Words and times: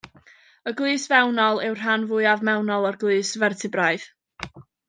Y 0.69 0.71
glust 0.79 1.09
fewnol 1.11 1.61
yw'r 1.67 1.77
rhan 1.81 2.07
fwyaf 2.13 2.43
mewnol 2.49 2.91
o'r 2.91 2.99
glust 3.07 3.41
fertebraidd. 3.45 4.09